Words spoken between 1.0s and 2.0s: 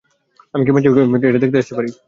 মাঝে এটা দেখতে আসতে পারি?